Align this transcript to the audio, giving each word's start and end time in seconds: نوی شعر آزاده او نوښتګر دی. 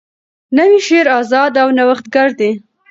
نوی 0.57 0.77
شعر 0.87 1.07
آزاده 1.19 1.59
او 1.63 1.69
نوښتګر 1.77 2.29
دی. 2.39 2.51